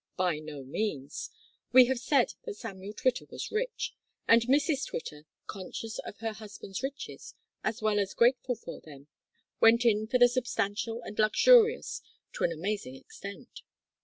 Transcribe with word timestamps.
By 0.17 0.39
no 0.39 0.63
means. 0.63 1.29
We 1.71 1.85
have 1.85 1.99
said 1.99 2.33
that 2.45 2.55
Samuel 2.55 2.91
Twitter 2.93 3.27
was 3.29 3.51
rich, 3.51 3.93
and 4.27 4.41
Mrs 4.47 4.87
Twitter, 4.87 5.27
conscious 5.45 5.99
of 5.99 6.17
her 6.21 6.33
husband's 6.33 6.81
riches, 6.81 7.35
as 7.63 7.83
well 7.83 7.99
as 7.99 8.15
grateful 8.15 8.55
for 8.55 8.81
them, 8.81 9.09
went 9.59 9.85
in 9.85 10.07
for 10.07 10.17
the 10.17 10.27
substantial 10.27 11.03
and 11.03 11.19
luxurious 11.19 12.01
to 12.33 12.43
an 12.43 12.51
amazing 12.51 12.95
extent. 12.95 13.61